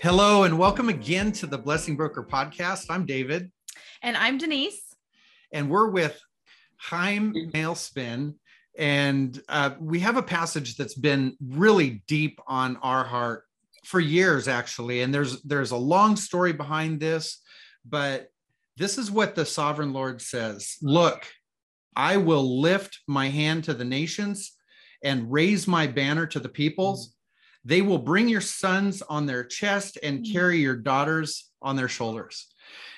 [0.00, 2.86] Hello, and welcome again to the Blessing Broker podcast.
[2.88, 3.50] I'm David.
[4.00, 4.94] And I'm Denise.
[5.52, 6.20] And we're with
[6.76, 8.34] Chaim Malespin.
[8.78, 13.42] And uh, we have a passage that's been really deep on our heart
[13.84, 15.02] for years, actually.
[15.02, 17.42] And there's there's a long story behind this,
[17.84, 18.28] but
[18.76, 21.26] this is what the sovereign Lord says Look,
[21.96, 24.52] I will lift my hand to the nations
[25.02, 27.16] and raise my banner to the peoples.
[27.68, 30.32] They will bring your sons on their chest and mm.
[30.32, 32.46] carry your daughters on their shoulders.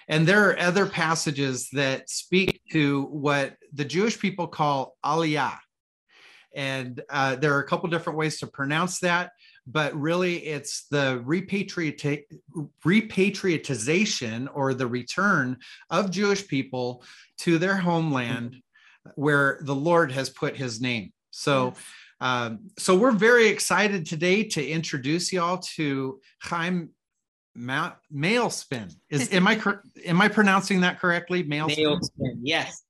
[0.06, 5.58] And there are other passages that speak to what the Jewish people call aliyah.
[6.54, 9.32] And uh, there are a couple different ways to pronounce that,
[9.66, 12.22] but really it's the repatriate,
[12.84, 15.56] repatriatization or the return
[15.90, 17.02] of Jewish people
[17.38, 18.62] to their homeland
[19.16, 21.12] where the Lord has put his name.
[21.32, 21.84] So, yes
[22.20, 26.90] um, so we're very excited today to introduce y'all to Chaim
[27.54, 28.94] Ma- Malespin.
[29.08, 29.60] Is am I
[30.04, 31.44] am I pronouncing that correctly?
[31.44, 31.78] Malespin.
[31.78, 32.82] Malespin yes.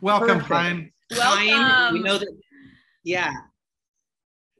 [0.00, 0.92] Welcome, Chaim.
[1.10, 1.94] Welcome.
[1.94, 2.34] We know that.
[3.04, 3.32] Yeah,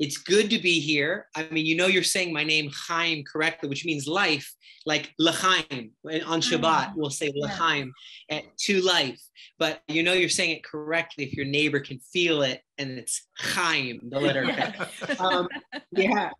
[0.03, 1.29] it's good to be here.
[1.37, 4.53] I mean, you know, you're saying my name Chaim correctly, which means life,
[4.85, 5.93] like L'chaim.
[6.27, 6.93] On Shabbat, mm.
[6.97, 7.93] we'll say L'chaim,
[8.29, 8.41] yeah.
[8.63, 9.21] to life.
[9.61, 13.29] But you know, you're saying it correctly if your neighbor can feel it, and it's
[13.39, 14.45] Chaim, the letter.
[14.45, 14.87] Yeah.
[15.21, 15.47] um,
[15.93, 16.31] yeah.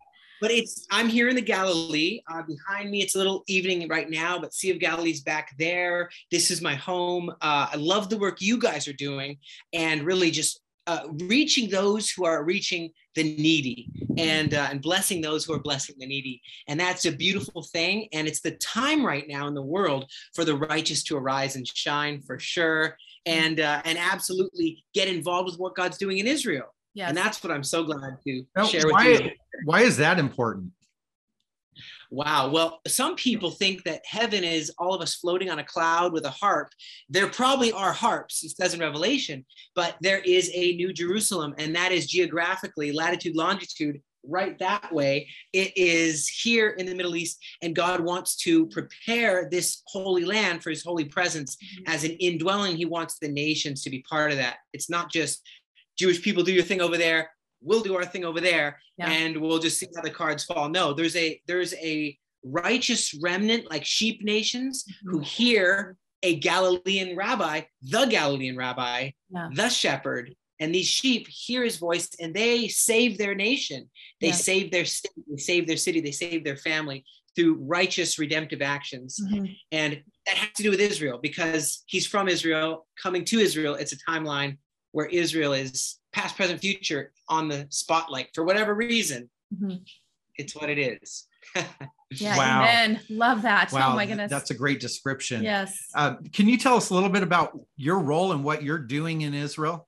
[0.41, 2.19] But it's I'm here in the Galilee.
[2.29, 6.09] Uh, behind me, it's a little evening right now, but Sea of Galilee's back there.
[6.31, 7.29] This is my home.
[7.39, 9.37] Uh, I love the work you guys are doing,
[9.71, 15.21] and really just uh, reaching those who are reaching the needy and uh, and blessing
[15.21, 16.41] those who are blessing the needy.
[16.67, 18.07] And that's a beautiful thing.
[18.13, 21.67] And it's the time right now in the world for the righteous to arise and
[21.67, 26.67] shine for sure and uh, and absolutely get involved with what god's doing in israel.
[26.95, 27.09] Yes.
[27.09, 29.31] and that's what i'm so glad to now, share with why, you.
[29.65, 30.71] why is that important
[32.13, 32.51] Wow.
[32.51, 36.25] Well, some people think that heaven is all of us floating on a cloud with
[36.25, 36.69] a harp.
[37.09, 39.43] There probably are harps, it says in Revelation,
[39.73, 45.27] but there is a new Jerusalem, and that is geographically, latitude, longitude, right that way.
[45.53, 50.61] It is here in the Middle East, and God wants to prepare this holy land
[50.61, 51.91] for his holy presence mm-hmm.
[51.91, 52.77] as an indwelling.
[52.77, 54.57] He wants the nations to be part of that.
[54.71, 55.41] It's not just
[55.97, 57.31] Jewish people do your thing over there
[57.63, 59.09] we'll do our thing over there yeah.
[59.09, 60.69] and we'll just see how the cards fall.
[60.69, 65.11] No, there's a there's a righteous remnant like sheep nations mm-hmm.
[65.11, 69.49] who hear a Galilean rabbi, the Galilean rabbi, yeah.
[69.53, 73.89] the shepherd, and these sheep hear his voice and they save their nation.
[74.21, 74.33] They yeah.
[74.33, 77.03] save their city, they save their city, they save their family
[77.35, 79.19] through righteous redemptive actions.
[79.21, 79.45] Mm-hmm.
[79.71, 83.75] And that has to do with Israel because he's from Israel, coming to Israel.
[83.75, 84.57] It's a timeline
[84.91, 89.29] where Israel is past, present, future on the spotlight for whatever reason.
[89.53, 89.77] Mm-hmm.
[90.35, 91.27] It's what it is.
[92.11, 92.61] yeah, wow.
[92.61, 92.99] amen.
[93.09, 93.69] Love that.
[93.71, 94.29] Oh wow, oh my goodness.
[94.29, 95.43] That's a great description.
[95.43, 95.77] Yes.
[95.95, 99.21] Uh, can you tell us a little bit about your role and what you're doing
[99.21, 99.87] in Israel?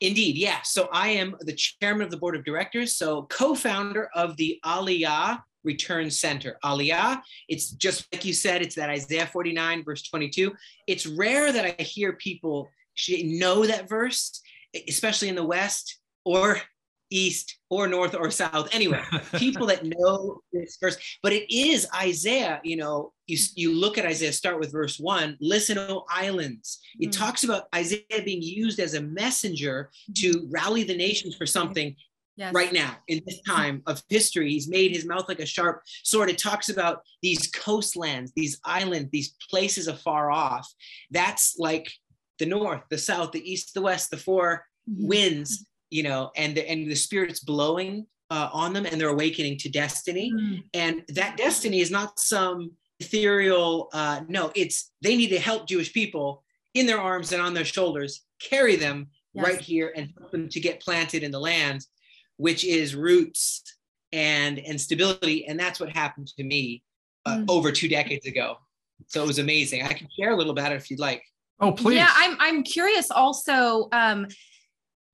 [0.00, 0.62] Indeed, yeah.
[0.62, 5.40] So I am the chairman of the board of directors, so co-founder of the Aliyah
[5.62, 6.58] Return Center.
[6.64, 10.52] Aliyah, it's just like you said, it's that Isaiah 49, verse 22.
[10.88, 12.68] It's rare that I hear people
[13.08, 14.40] know that verse,
[14.88, 16.60] especially in the West or
[17.12, 18.68] East or North or South.
[18.72, 19.00] Anyway,
[19.36, 22.60] people that know this verse, but it is Isaiah.
[22.64, 26.80] You know, you, you look at Isaiah, start with verse one listen, O islands.
[26.98, 27.18] It mm.
[27.18, 31.94] talks about Isaiah being used as a messenger to rally the nations for something.
[32.36, 32.54] Yes.
[32.54, 36.30] Right now, in this time of history, he's made his mouth like a sharp sword.
[36.30, 40.66] It talks about these coastlands, these islands, these places afar off.
[41.10, 41.92] That's like
[42.38, 45.06] the north, the south, the east, the west, the 4 mm-hmm.
[45.06, 49.58] winds, you know, and the, and the spirit's blowing uh, on them and they're awakening
[49.58, 50.32] to destiny.
[50.32, 50.60] Mm-hmm.
[50.74, 55.92] And that destiny is not some ethereal, uh, no, it's they need to help Jewish
[55.92, 56.42] people
[56.74, 59.44] in their arms and on their shoulders, carry them yes.
[59.44, 61.84] right here and help them to get planted in the land,
[62.36, 63.62] which is roots
[64.12, 65.46] and and stability.
[65.46, 66.82] And that's what happened to me
[67.26, 67.44] uh, mm-hmm.
[67.48, 68.56] over two decades ago.
[69.08, 69.82] So it was amazing.
[69.82, 71.22] I can share a little about it if you'd like.
[71.62, 71.96] Oh, please.
[71.96, 74.26] Yeah, I'm I'm curious also um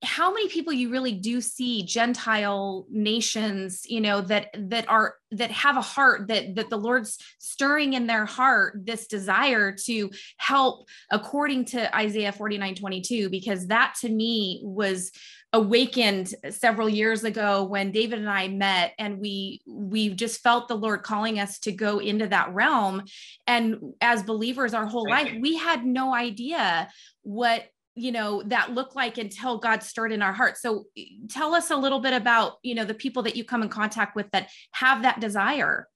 [0.01, 5.51] how many people you really do see gentile nations you know that that are that
[5.51, 10.87] have a heart that that the lord's stirring in their heart this desire to help
[11.11, 15.11] according to isaiah 49 22 because that to me was
[15.51, 20.75] awakened several years ago when David and I met and we we just felt the
[20.75, 23.03] Lord calling us to go into that realm.
[23.47, 26.87] And as believers our whole life we had no idea
[27.23, 27.63] what
[27.99, 30.85] you know that look like until god stirred in our hearts so
[31.29, 34.15] tell us a little bit about you know the people that you come in contact
[34.15, 35.87] with that have that desire.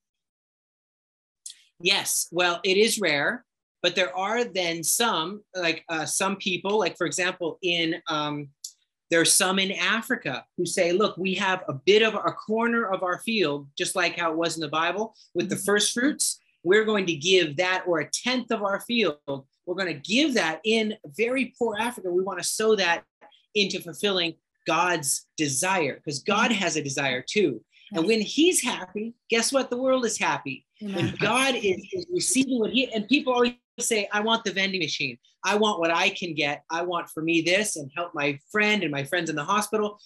[1.80, 2.28] Yes.
[2.32, 3.46] Well it is rare
[3.82, 8.50] but there are then some like uh, some people like for example in um,
[9.12, 13.04] there's some in africa who say look we have a bit of a corner of
[13.04, 16.40] our field just like how it was in the bible with the first fruits.
[16.66, 19.18] We're going to give that or a tenth of our field
[19.65, 22.12] we're going to give that in very poor Africa.
[22.12, 23.04] We want to sow that
[23.56, 26.60] into fulfilling God's desire because God mm-hmm.
[26.60, 27.62] has a desire too.
[27.94, 29.69] And when He's happy, guess what?
[29.69, 30.65] The world is happy.
[30.81, 34.81] When God is, is receiving what He and people always say, I want the vending
[34.81, 35.18] machine.
[35.45, 36.63] I want what I can get.
[36.69, 40.00] I want for me this and help my friend and my friends in the hospital.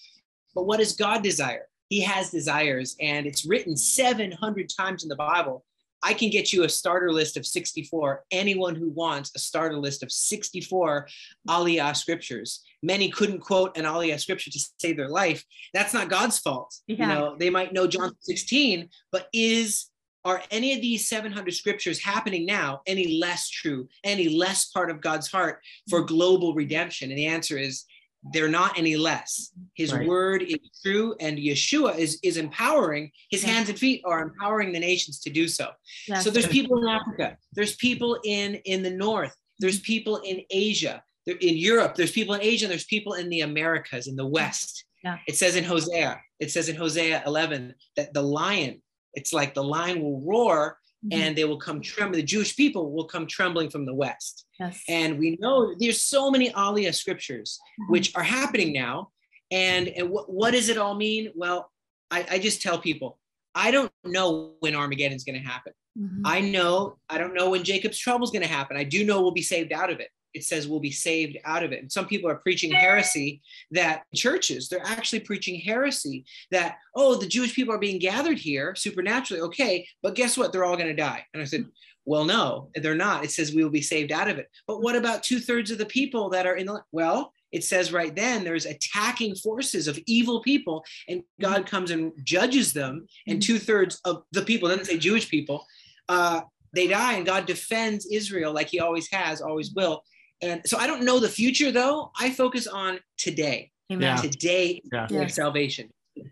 [0.55, 1.67] But what does God desire?
[1.89, 5.63] He has desires, and it's written 700 times in the Bible
[6.03, 8.23] I can get you a starter list of 64.
[8.31, 11.07] Anyone who wants a starter list of 64
[11.49, 12.63] Aliyah scriptures.
[12.83, 15.43] Many couldn't quote an Aliyah scripture to save their life.
[15.73, 16.75] That's not God's fault.
[16.87, 16.95] Yeah.
[16.95, 19.89] You know, they might know John 16, but is
[20.25, 24.99] are any of these 700 scriptures happening now any less true, any less part of
[24.99, 26.07] God's heart for mm-hmm.
[26.07, 27.09] global redemption?
[27.09, 27.85] And the answer is
[28.23, 29.51] they're not any less.
[29.75, 30.07] His right.
[30.07, 33.11] word is true, and Yeshua is is empowering.
[33.29, 33.51] His yeah.
[33.51, 35.69] hands and feet are empowering the nations to do so.
[36.07, 37.37] That's so there's people in Africa.
[37.53, 39.35] There's people in in the north.
[39.59, 41.03] There's people in Asia.
[41.25, 41.95] There, in Europe.
[41.95, 42.67] There's people in Asia.
[42.67, 44.85] There's people in the Americas, in the West.
[45.03, 45.17] Yeah.
[45.27, 46.19] It says in Hosea.
[46.39, 48.81] It says in Hosea 11 that the lion.
[49.13, 51.21] It's like the lion will roar mm-hmm.
[51.21, 52.21] and they will come trembling.
[52.21, 54.45] The Jewish people will come trembling from the west.
[54.59, 54.81] Yes.
[54.87, 57.91] And we know there's so many Aliyah scriptures mm-hmm.
[57.91, 59.09] which are happening now.
[59.51, 61.31] And, and what, what does it all mean?
[61.35, 61.71] Well,
[62.11, 63.17] I, I just tell people,
[63.55, 65.73] I don't know when Armageddon is going to happen.
[65.97, 66.21] Mm-hmm.
[66.25, 68.77] I know, I don't know when Jacob's trouble is going to happen.
[68.77, 71.63] I do know we'll be saved out of it it says we'll be saved out
[71.63, 71.81] of it.
[71.81, 73.41] And some people are preaching heresy
[73.71, 78.75] that churches, they're actually preaching heresy that, oh, the Jewish people are being gathered here
[78.75, 79.41] supernaturally.
[79.41, 80.53] Okay, but guess what?
[80.53, 81.25] They're all going to die.
[81.33, 81.65] And I said,
[82.05, 83.25] well, no, they're not.
[83.25, 84.47] It says we will be saved out of it.
[84.67, 87.91] But what about two thirds of the people that are in the, well, it says
[87.91, 93.07] right then there's attacking forces of evil people and God comes and judges them.
[93.27, 93.53] And mm-hmm.
[93.53, 95.65] two thirds of the people, doesn't say Jewish people,
[96.07, 96.41] uh,
[96.73, 100.03] they die and God defends Israel like he always has, always will.
[100.41, 102.11] And so I don't know the future though.
[102.19, 103.71] I focus on today.
[103.91, 104.17] Amen.
[104.17, 105.07] Today yeah.
[105.09, 105.35] yes.
[105.35, 105.89] salvation.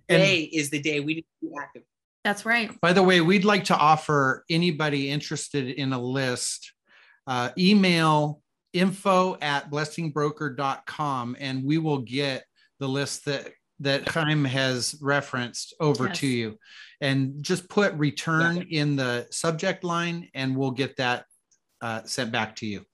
[0.07, 1.83] Today and, is the day we need to be active.
[2.23, 2.79] That's right.
[2.81, 6.73] By the way, we'd like to offer anybody interested in a list,
[7.27, 8.41] uh, email
[8.73, 12.45] info at blessingbroker.com and we will get
[12.79, 16.19] the list that that Chaim has referenced over yes.
[16.19, 16.57] to you.
[17.01, 18.81] And just put return yeah.
[18.81, 21.25] in the subject line and we'll get that
[21.81, 22.85] uh, sent back to you.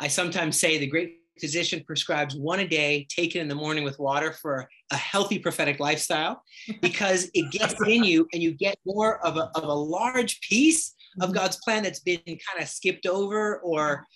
[0.00, 3.98] I sometimes say the great physician prescribes one a day taken in the morning with
[3.98, 6.42] water for a healthy prophetic lifestyle
[6.82, 10.94] because it gets in you and you get more of a, of a large piece
[11.20, 11.38] of mm-hmm.
[11.38, 14.06] God's plan that's been kind of skipped over or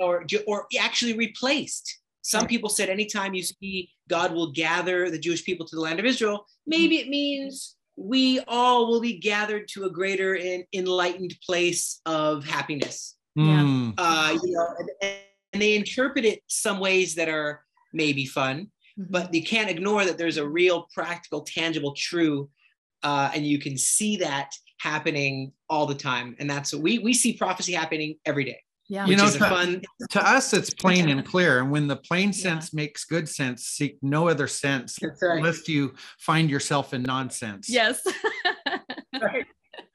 [0.00, 2.00] or or actually replaced.
[2.20, 5.98] Some people said anytime you see God will gather the Jewish people to the land
[5.98, 11.34] of Israel, maybe it means we all will be gathered to a greater and enlightened
[11.42, 13.94] place of happiness Mm.
[13.98, 17.62] Uh, you know, and, and, they interpret it some ways that are
[17.92, 19.04] maybe fun, mm-hmm.
[19.10, 22.50] but you can't ignore that there's a real, practical, tangible, true,
[23.02, 26.36] uh, and you can see that happening all the time.
[26.38, 28.60] And that's what we we see prophecy happening every day.
[28.88, 29.06] Yeah.
[29.06, 29.82] You know, to, fun...
[30.10, 31.58] to us, it's plain and clear.
[31.60, 32.76] And when the plain sense yeah.
[32.82, 35.42] makes good sense, seek no other sense right.
[35.42, 37.68] lest you find yourself in nonsense.
[37.68, 38.00] Yes.
[39.20, 39.46] right.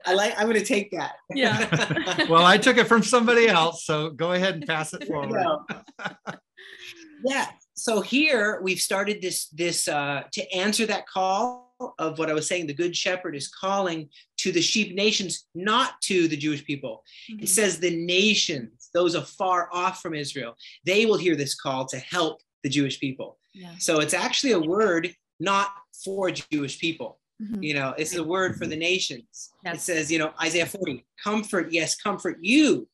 [0.06, 0.34] I like.
[0.38, 1.14] I'm going to take that.
[1.34, 2.26] Yeah.
[2.30, 5.42] well, I took it from somebody else, so go ahead and pass it forward.
[7.26, 7.48] yeah.
[7.76, 12.48] So here we've started this this uh, to answer that call of what I was
[12.48, 12.68] saying.
[12.68, 17.04] The Good Shepherd is calling to the sheep nations, not to the Jewish people.
[17.32, 17.44] Mm-hmm.
[17.44, 20.56] It says the nations, those afar off from Israel,
[20.86, 23.38] they will hear this call to help the Jewish people.
[23.54, 23.74] Yeah.
[23.80, 25.70] So it's actually a word not
[26.04, 27.20] for Jewish people.
[27.42, 27.64] Mm-hmm.
[27.64, 29.52] You know, it's a word for the nations.
[29.66, 29.76] Yes.
[29.76, 32.88] It says, you know, Isaiah 40, comfort, yes, comfort you,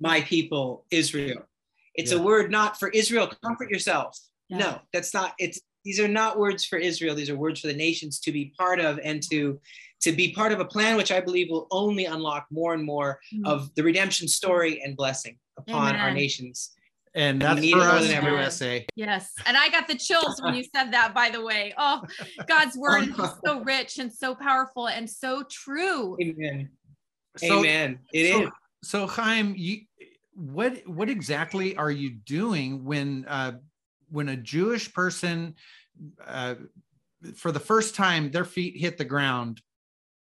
[0.00, 1.42] my people, Israel.
[1.94, 2.18] It's yeah.
[2.18, 4.18] a word not for Israel, comfort yourself.
[4.48, 4.58] Yeah.
[4.58, 7.14] No, that's not, it's, these are not words for Israel.
[7.14, 9.58] These are words for the nations to be part of and to,
[10.02, 13.18] to be part of a plan, which I believe will only unlock more and more
[13.32, 13.46] mm-hmm.
[13.46, 16.00] of the redemption story and blessing upon Amen.
[16.00, 16.72] our nations
[17.14, 18.86] and that's for us USA.
[18.94, 21.14] Yes, and I got the chills when you said that.
[21.14, 22.02] By the way, oh,
[22.46, 26.16] God's word is so rich and so powerful and so true.
[26.20, 26.70] Amen.
[27.36, 27.98] So, Amen.
[28.12, 28.48] It so, is.
[28.84, 29.80] so, Chaim, you,
[30.34, 33.52] what what exactly are you doing when uh,
[34.10, 35.54] when a Jewish person
[36.24, 36.54] uh,
[37.34, 39.60] for the first time their feet hit the ground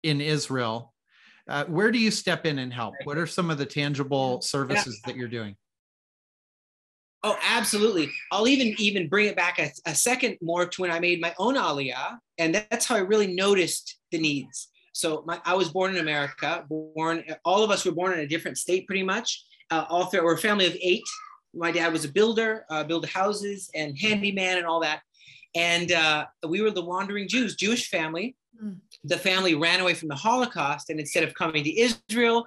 [0.04, 0.94] in Israel?
[1.48, 2.94] Uh, where do you step in and help?
[3.04, 5.12] What are some of the tangible services yeah.
[5.12, 5.56] that you're doing?
[7.24, 8.10] Oh, absolutely.
[8.32, 11.36] I'll even even bring it back a, a, second more to when I made my
[11.38, 14.70] own aliyah, and that's how I really noticed the needs.
[14.94, 16.66] So my, I was born in America.
[16.68, 19.46] Born, all of us were born in a different state, pretty much.
[19.70, 21.04] Uh, all three, we're a family of eight.
[21.54, 25.02] My dad was a builder, uh, build houses and handyman and all that.
[25.54, 28.36] And uh, we were the wandering Jews, Jewish family.
[28.62, 28.78] Mm.
[29.04, 32.46] The family ran away from the Holocaust, and instead of coming to Israel,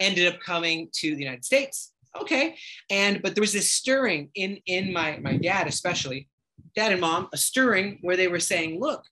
[0.00, 2.56] ended up coming to the United States okay.
[2.90, 6.28] And but there was this stirring in in my my dad especially
[6.74, 9.04] dad and mom a stirring where they were saying look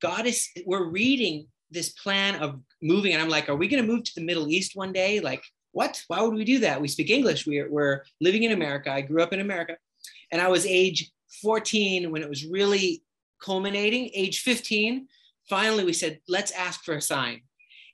[0.00, 3.12] god is we're reading this plan of moving.
[3.12, 5.20] And i'm like are we going to move to the middle east one day?
[5.20, 5.42] Like
[5.72, 6.02] what?
[6.08, 6.80] Why would we do that?
[6.80, 7.46] We speak english.
[7.46, 8.92] We're, we're living in america.
[8.92, 9.76] I grew up in america.
[10.30, 11.10] And i was age
[11.42, 13.02] 14 when it was really
[13.40, 14.10] culminating.
[14.14, 15.08] Age 15
[15.48, 17.42] finally we said let's ask for a sign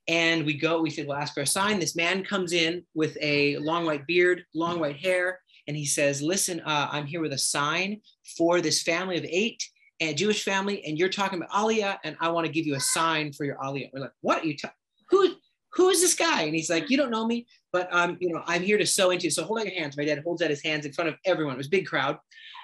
[0.09, 1.79] and we go, we said, we'll ask for a sign.
[1.79, 6.23] This man comes in with a long white beard, long white hair, and he says,
[6.23, 8.01] Listen, uh, I'm here with a sign
[8.37, 9.63] for this family of eight,
[10.01, 12.81] a Jewish family, and you're talking about Aliyah, and I want to give you a
[12.81, 13.91] sign for your Aliyah.
[13.93, 14.75] We're like, What are you talking?
[15.11, 15.35] Who,
[15.75, 16.43] who is this guy?
[16.43, 19.11] And he's like, You don't know me, but um, you know, I'm here to sow
[19.11, 19.25] into.
[19.25, 19.31] You.
[19.31, 19.97] So hold out your hands.
[19.99, 21.55] My dad holds out his hands in front of everyone.
[21.55, 22.17] It was a big crowd,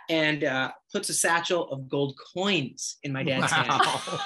[0.09, 3.65] and uh, puts a satchel of gold coins in my dad's wow.
[3.65, 3.83] hand.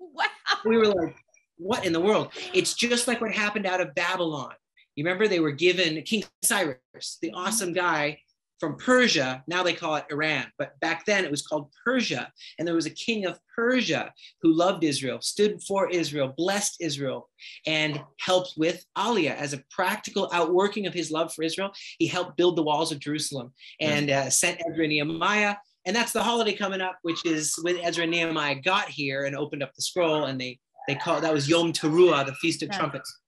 [0.00, 0.24] wow.
[0.64, 1.14] We were like,
[1.58, 2.32] what in the world?
[2.54, 4.54] It's just like what happened out of Babylon.
[4.94, 7.36] You remember they were given King Cyrus, the mm-hmm.
[7.36, 8.18] awesome guy
[8.58, 9.44] from Persia.
[9.46, 12.32] Now they call it Iran, but back then it was called Persia.
[12.58, 14.12] And there was a king of Persia
[14.42, 17.28] who loved Israel, stood for Israel, blessed Israel,
[17.66, 21.70] and helped with Aliyah as a practical outworking of his love for Israel.
[21.98, 25.56] He helped build the walls of Jerusalem and uh, sent Ezra and Nehemiah.
[25.86, 29.36] And that's the holiday coming up, which is when Ezra and Nehemiah got here and
[29.36, 30.58] opened up the scroll and they
[30.88, 33.20] they call that was Yom Teruah, the Feast of Trumpets.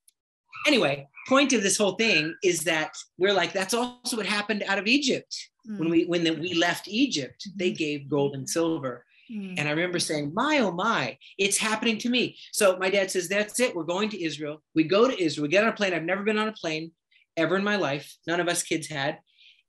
[0.66, 4.78] Anyway, point of this whole thing is that we're like that's also what happened out
[4.78, 5.32] of Egypt
[5.68, 5.78] mm.
[5.78, 7.46] when we when the, we left Egypt.
[7.46, 7.58] Mm-hmm.
[7.58, 9.04] They gave gold and silver.
[9.30, 9.54] Mm.
[9.58, 12.36] And I remember saying, my, oh my, it's happening to me.
[12.52, 13.76] So my dad says, that's it.
[13.76, 14.60] We're going to Israel.
[14.74, 15.44] We go to Israel.
[15.44, 15.94] We get on a plane.
[15.94, 16.90] I've never been on a plane
[17.36, 18.16] ever in my life.
[18.26, 19.20] None of us kids had.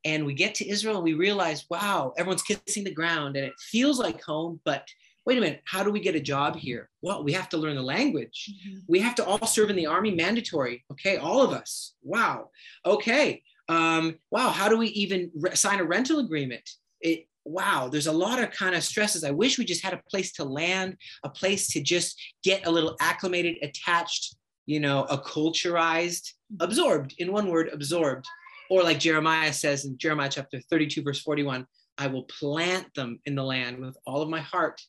[0.04, 3.54] And we get to Israel and we realize, wow, everyone's kissing the ground and it
[3.60, 4.88] feels like home, but
[5.26, 6.90] wait a minute, how do we get a job here?
[7.02, 8.52] Well, we have to learn the language.
[8.52, 8.80] Mm-hmm.
[8.88, 10.84] We have to all serve in the army mandatory.
[10.92, 11.94] Okay, all of us.
[12.02, 12.50] Wow.
[12.86, 13.44] Okay.
[13.70, 16.68] Um, wow, how do we even re- sign a rental agreement?
[17.02, 19.24] It, wow, there's a lot of kind of stresses.
[19.24, 22.72] I wish we just had a place to land, a place to just get a
[22.72, 24.36] little acclimated, attached,
[24.66, 26.64] you know, acculturized, mm-hmm.
[26.64, 28.26] absorbed, in one word, absorbed.
[28.70, 33.36] Or like Jeremiah says in Jeremiah chapter 32, verse 41, I will plant them in
[33.36, 34.82] the land with all of my heart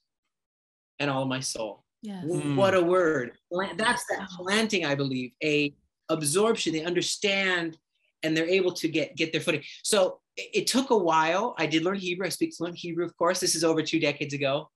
[0.99, 1.85] and all my soul.
[2.03, 2.25] Yes.
[2.25, 2.57] Mm.
[2.57, 3.33] What a word.
[3.77, 5.75] That's that planting, I believe, a
[6.09, 6.73] absorption.
[6.73, 7.79] They understand
[8.23, 9.63] and they're able to get get their footing.
[9.83, 11.55] So it, it took a while.
[11.59, 12.27] I did learn Hebrew.
[12.27, 13.41] I speak fluent Hebrew, of course.
[13.41, 14.69] This is over two decades ago.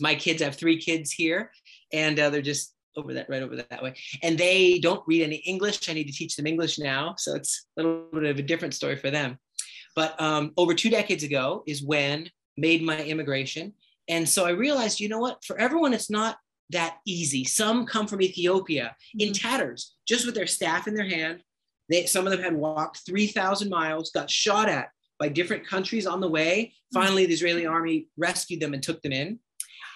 [0.00, 1.50] My kids I have three kids here,
[1.92, 5.36] and uh, they're just over that right over that way and they don't read any
[5.36, 8.42] english i need to teach them english now so it's a little bit of a
[8.42, 9.38] different story for them
[9.94, 13.72] but um, over two decades ago is when made my immigration
[14.08, 15.44] and so I realized, you know what?
[15.44, 16.36] For everyone, it's not
[16.70, 17.44] that easy.
[17.44, 19.48] Some come from Ethiopia in mm-hmm.
[19.48, 21.42] tatters, just with their staff in their hand.
[21.88, 26.20] They, some of them had walked 3,000 miles, got shot at by different countries on
[26.20, 26.72] the way.
[26.72, 27.00] Mm-hmm.
[27.00, 29.38] Finally, the Israeli army rescued them and took them in.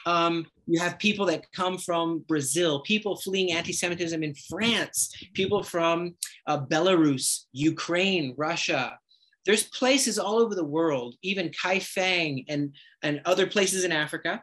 [0.06, 5.64] Um, you have people that come from Brazil, people fleeing anti Semitism in France, people
[5.64, 6.14] from
[6.46, 8.98] uh, Belarus, Ukraine, Russia,
[9.46, 14.42] there's places all over the world, even Kaifeng and, and other places in Africa,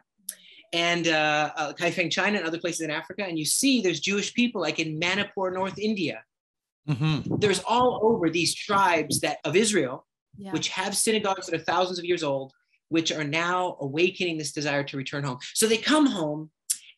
[0.72, 3.24] and uh, uh, Kaifeng, China, and other places in Africa.
[3.24, 6.24] And you see there's Jewish people like in Manipur, North India.
[6.88, 7.36] Mm-hmm.
[7.38, 10.06] There's all over these tribes that of Israel,
[10.36, 10.52] yeah.
[10.52, 12.52] which have synagogues that are thousands of years old,
[12.88, 15.38] which are now awakening this desire to return home.
[15.54, 16.50] So they come home,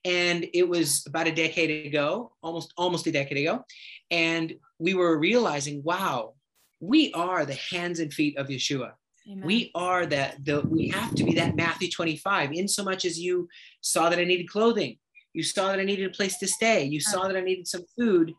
[0.05, 3.65] and it was about a decade ago, almost almost a decade ago,
[4.11, 6.36] and we were realizing, wow,
[6.81, 8.93] we are the hands and feet of Yeshua.
[9.31, 9.47] Amen.
[9.47, 13.19] We are that the we have to be that Matthew 25, in so much as
[13.19, 13.49] you
[13.81, 14.99] saw that I needed clothing,
[15.33, 17.85] you saw that I needed a place to stay, you saw that I needed some
[17.99, 18.33] food,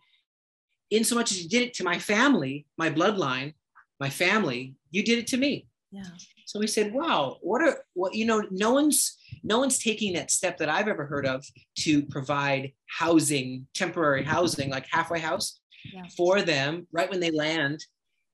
[0.89, 3.53] in so much as you did it to my family, my bloodline,
[4.00, 5.67] my family, you did it to me.
[5.91, 6.03] Yeah.
[6.46, 10.32] So we said, wow, what are what you know, no one's no one's taking that
[10.32, 11.46] step that I've ever heard of
[11.79, 15.60] to provide housing, temporary housing, like halfway house
[15.94, 16.03] yeah.
[16.15, 17.84] for them right when they land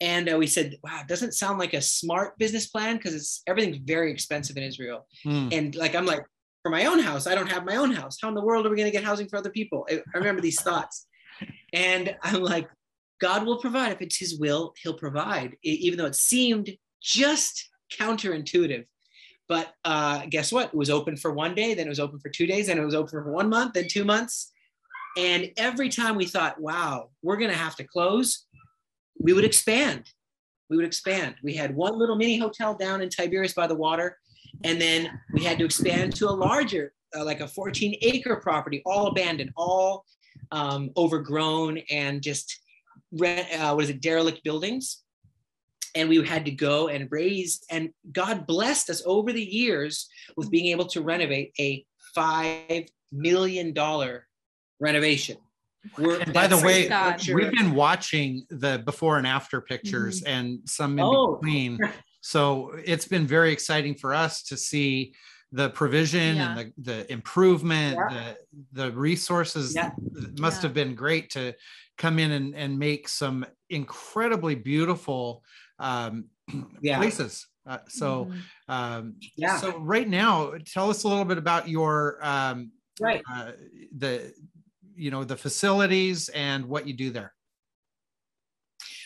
[0.01, 3.41] And uh, we said, wow, it doesn't sound like a smart business plan because it's
[3.47, 5.07] everything's very expensive in Israel.
[5.25, 5.53] Mm.
[5.53, 6.25] And like, I'm like,
[6.61, 8.17] for my own house, I don't have my own house.
[8.21, 9.85] How in the world are we going to get housing for other people?
[9.89, 11.07] I, I remember these thoughts.
[11.73, 12.69] And I'm like,
[13.19, 13.91] God will provide.
[13.91, 16.69] If it's his will, he'll provide, e- even though it seemed
[17.01, 18.85] just counterintuitive.
[19.49, 20.67] But uh, guess what?
[20.67, 22.85] It was open for one day, then it was open for two days, then it
[22.85, 24.51] was open for one month, then two months.
[25.17, 28.45] And every time we thought, wow, we're going to have to close,
[29.19, 30.11] we would expand.
[30.69, 31.35] We would expand.
[31.43, 34.17] We had one little mini hotel down in Tiberias by the water,
[34.63, 38.81] and then we had to expand to a larger, uh, like a 14 acre property,
[38.85, 40.05] all abandoned, all
[40.51, 42.59] um, overgrown, and just
[43.11, 45.03] rent, uh, what is it, derelict buildings.
[45.95, 50.49] And we had to go and raise, and God blessed us over the years with
[50.49, 51.85] being able to renovate a
[52.17, 53.73] $5 million
[54.79, 55.37] renovation.
[55.97, 57.21] We're, And by the way, God.
[57.27, 61.35] We've been watching the before and after pictures and some in Oh.
[61.35, 61.79] between.
[62.25, 65.13] So it's been very exciting for us to see
[65.51, 68.33] the provision and the, the improvement, Yeah.
[68.71, 69.91] the, the resources Yeah.
[70.39, 70.61] Must Yeah.
[70.61, 71.53] have been great to
[71.97, 75.43] come in and, and make some incredibly beautiful
[75.79, 76.29] um,
[76.81, 76.97] Yeah.
[76.97, 77.45] places.
[77.67, 78.41] Uh, so, Mhm.
[78.69, 79.57] um, Yeah.
[79.57, 82.71] so right now, tell us a little bit about your um,
[83.01, 83.21] right.
[83.29, 83.51] uh,
[83.97, 84.33] the
[84.95, 87.33] you know the facilities and what you do there.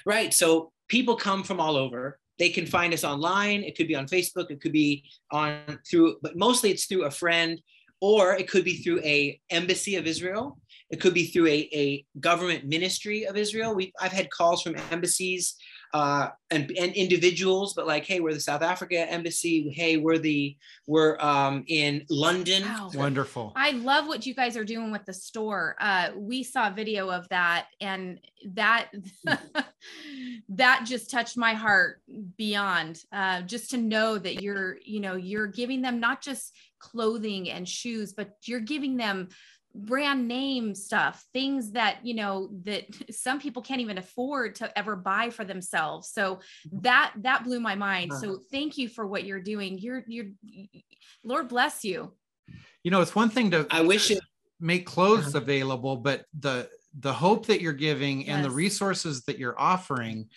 [0.06, 0.34] Right.
[0.34, 2.20] So people come from all over.
[2.40, 2.72] They can mm-hmm.
[2.72, 3.64] find us online.
[3.64, 4.52] It could be on Facebook.
[4.52, 7.60] It could be on through, but mostly it's through a friend,
[8.00, 10.60] or it could be through a embassy of Israel.
[10.90, 13.76] It could be through a, a government ministry of Israel.
[13.76, 15.56] We I've had calls from embassies
[15.94, 19.70] uh, and, and individuals, but like, hey, we're the South Africa embassy.
[19.70, 22.64] Hey, we're the we're um, in London.
[22.64, 22.92] Wow.
[22.94, 23.54] Wonderful.
[23.56, 25.76] I love what you guys are doing with the store.
[25.80, 28.20] Uh, we saw a video of that, and
[28.54, 28.90] that
[30.50, 32.02] that just touched my heart
[32.38, 33.04] beyond.
[33.12, 37.68] Uh, just to know that you're, you know, you're giving them not just clothing and
[37.68, 39.30] shoes, but you're giving them
[39.76, 44.96] brand name stuff things that you know that some people can't even afford to ever
[44.96, 46.10] buy for themselves.
[46.10, 46.40] So
[46.72, 48.14] that that blew my mind.
[48.14, 49.78] So thank you for what you're doing.
[49.78, 50.28] You're you're
[51.24, 52.14] lord bless you.
[52.84, 54.20] You know, it's one thing to I wish it.
[54.60, 59.60] make clothes available, but the the hope that you're giving and the resources that you're
[59.60, 60.30] offering.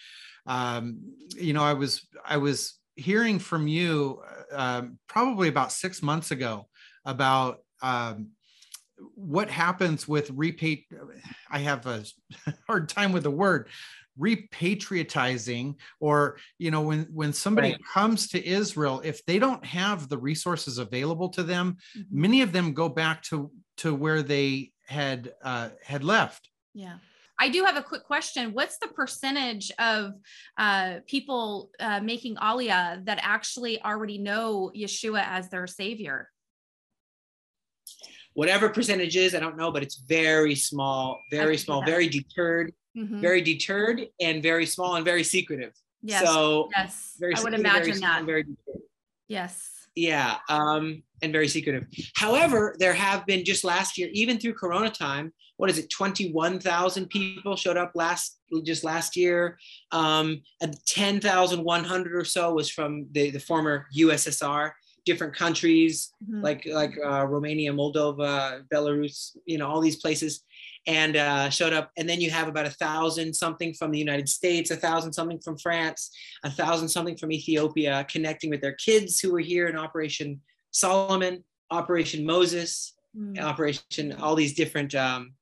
[0.46, 4.20] Um, you know, I was I was hearing from you
[4.52, 6.68] um, probably about six months ago
[7.04, 8.30] about um,
[9.14, 10.86] what happens with repay.
[11.50, 12.04] I have a
[12.66, 13.68] hard time with the word
[14.18, 17.80] repatriatizing or you know when when somebody Right.
[17.94, 22.06] comes to israel if they don't have the resources available to them Mhm.
[22.10, 26.98] many of them go back to to where they had uh, had left Yeah.
[27.38, 28.52] I do have a quick question.
[28.52, 30.12] What's the percentage of
[30.58, 36.28] uh, people uh, making Aliyah that actually already know Yeshua as their savior?
[38.40, 43.20] Whatever percentage is, I don't know, but it's very small, very small, very deterred, Mhm.
[43.20, 45.74] very deterred, and very small and very secretive.
[46.02, 46.24] Yes.
[46.24, 47.18] So yes.
[47.36, 48.24] I would imagine small, that.
[48.24, 48.82] Very deterred.
[49.28, 49.70] yes.
[49.94, 51.84] Yeah, um, and very secretive.
[52.14, 55.90] However, there have been just last year, even through Corona time, what is it?
[55.90, 59.58] Twenty-one thousand people showed up last just last year.
[59.92, 64.72] Um, and ten thousand one hundred or so was from the the former USSR,
[65.04, 66.42] different countries Mhm.
[66.42, 70.44] like like uh, Romania, Moldova, Belarus, you know, all these places,
[70.86, 71.90] and uh, showed up.
[71.98, 75.40] And then you have about a thousand something from the United States, a thousand something
[75.40, 76.10] from France,
[76.44, 81.44] a thousand something from Ethiopia, connecting with their kids who were here in Operation Solomon,
[81.70, 83.40] Operation Moses, Mm.
[83.40, 85.32] Operation, all these different um,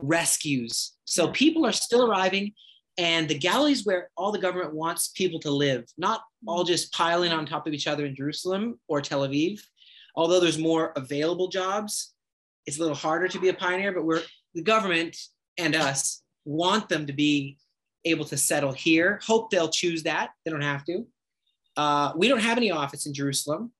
[0.00, 0.92] rescues.
[1.04, 2.52] So people are still arriving.
[2.98, 7.32] And the Galilee's where all the government wants people to live, not all just piling
[7.32, 9.60] on top of each other in Jerusalem or Tel Aviv.
[10.16, 12.12] Although there's more available jobs,
[12.66, 14.22] it's a little harder to be a pioneer, but we're
[14.54, 15.16] the government
[15.56, 17.56] and us want them to be
[18.04, 19.20] able to settle here.
[19.24, 20.30] Hope they'll choose that.
[20.44, 21.06] They don't have to.
[21.76, 23.70] Uh, we don't have any office in Jerusalem,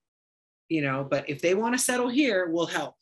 [0.68, 2.94] you know, but if they want to settle here, we'll help.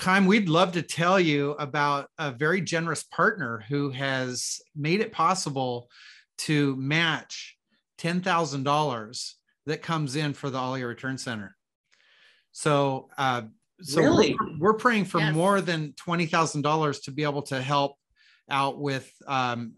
[0.00, 5.12] Chaim, we'd love to tell you about a very generous partner who has made it
[5.12, 5.88] possible
[6.38, 7.56] to match
[7.98, 9.34] $10,000
[9.66, 11.56] that comes in for the Aliyah Return Center.
[12.52, 13.42] So, uh,
[13.82, 15.34] so we're- we're, praying for Yes.
[15.34, 17.96] more than $20,000 to be able to help
[18.50, 19.74] out with um,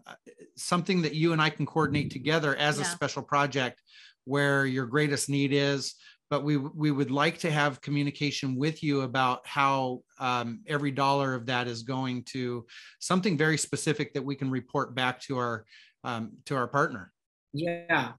[0.55, 3.81] something that you and I can coordinate together as a special project
[4.25, 5.95] where your greatest need is
[6.29, 11.33] but we we would like to have communication with you about how um, every dollar
[11.33, 12.65] of that is going to
[12.99, 15.65] something very specific that we can report back to our
[16.03, 17.11] um, to our partner.
[17.53, 18.13] Yeah.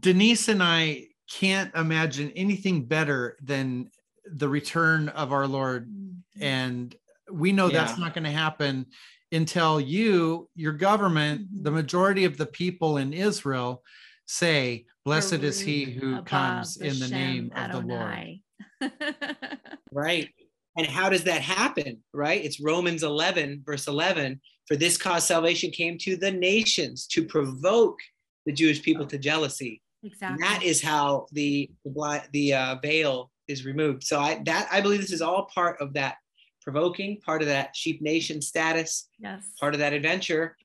[0.00, 3.90] Denise and I can't imagine anything better than
[4.26, 5.88] the return of our Lord.
[5.88, 6.42] Mm-hmm.
[6.42, 6.96] And
[7.30, 7.84] we know Yeah.
[7.84, 8.86] that's not going to happen
[9.32, 13.82] until you, your government, the majority of the people in Israel
[14.26, 18.40] say, Blessed is he who Above comes in the Shem name of the Lord.
[19.94, 20.28] Right.
[20.76, 22.02] And how does that happen?
[22.12, 22.44] Right.
[22.44, 24.40] It's Romans 11, verse 11.
[24.66, 27.98] For this cause salvation came to the nations to provoke
[28.44, 29.80] the Jewish people to jealousy.
[30.02, 30.42] And exactly.
[30.42, 34.02] that is how the the, the uh, veil is removed.
[34.02, 36.16] So I that I believe this is all part of that
[36.60, 39.44] provoking, part of that sheep nation status, yes.
[39.60, 40.56] part of that adventure,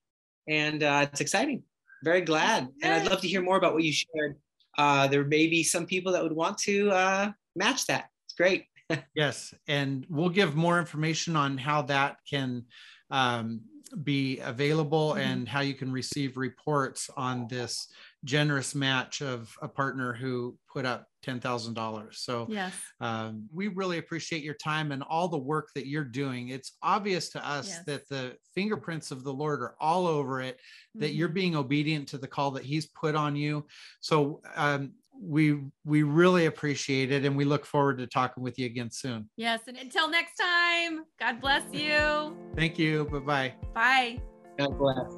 [0.47, 1.63] and uh, it's exciting.
[2.03, 4.37] Very glad, and I'd love to hear more about what you shared.
[4.77, 8.09] Uh, there may be some people that would want to uh, match that.
[8.25, 8.65] It's great.
[9.13, 12.65] Yes, and we'll give more information on how that can
[13.11, 13.61] um,
[14.03, 15.19] be available Mhm.
[15.19, 17.87] and how you can receive reports on this
[18.23, 22.19] generous match of a partner who put up ten thousand dollars.
[22.19, 22.73] So Yes.
[22.99, 26.49] um, we really appreciate your time and all the work that you're doing.
[26.49, 27.85] It's obvious to us Yes.
[27.85, 30.59] that the fingerprints of the Lord are all over it.
[30.95, 31.33] That you're Mhm.
[31.33, 33.65] being obedient to the call that He's put on you.
[33.99, 38.65] So um, we we really appreciate it, and we look forward to talking with you
[38.65, 39.29] again soon.
[39.35, 39.61] Yes.
[39.67, 42.37] And until next time, God bless you.
[42.55, 43.05] Thank you.
[43.05, 43.53] Bye bye.
[43.73, 44.21] Bye.
[44.57, 45.13] God bless.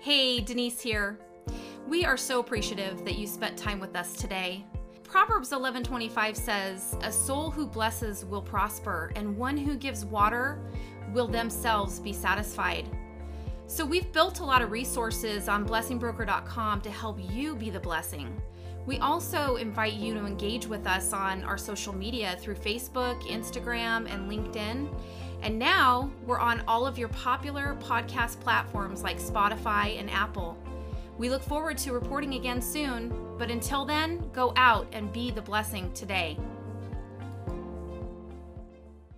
[0.00, 1.18] Hey, Denise here.
[1.88, 4.66] We are so appreciative that you spent time with us today.
[5.04, 10.60] Proverbs 11:25 says, "A soul who blesses will prosper, and one who gives water
[11.14, 12.94] will themselves be satisfied."
[13.68, 18.38] So we've built a lot of resources on blessingbroker.com to help you be the blessing.
[18.84, 24.12] We also invite you to engage with us on our social media through Facebook, Instagram,
[24.12, 24.90] and LinkedIn.
[25.40, 30.58] And now we're on all of your popular podcast platforms like Spotify and Apple.
[31.18, 35.42] We look forward to reporting again soon, but until then, go out and be the
[35.42, 36.38] blessing today.